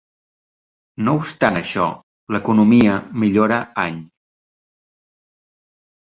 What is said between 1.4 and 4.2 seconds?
això, l'economia millora any.